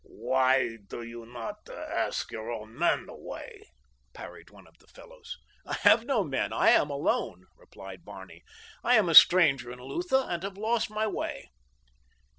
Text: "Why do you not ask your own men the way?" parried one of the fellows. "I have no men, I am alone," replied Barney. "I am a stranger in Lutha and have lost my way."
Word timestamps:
"Why 0.15 0.77
do 0.87 1.03
you 1.03 1.27
not 1.27 1.69
ask 1.69 2.31
your 2.31 2.49
own 2.51 2.75
men 2.75 3.05
the 3.05 3.15
way?" 3.15 3.69
parried 4.13 4.49
one 4.49 4.65
of 4.65 4.79
the 4.79 4.87
fellows. 4.87 5.37
"I 5.63 5.73
have 5.83 6.05
no 6.05 6.23
men, 6.23 6.51
I 6.51 6.69
am 6.71 6.89
alone," 6.89 7.45
replied 7.55 8.03
Barney. 8.03 8.41
"I 8.83 8.95
am 8.95 9.09
a 9.09 9.13
stranger 9.13 9.71
in 9.71 9.77
Lutha 9.77 10.25
and 10.27 10.41
have 10.41 10.57
lost 10.57 10.89
my 10.89 11.05
way." 11.05 11.49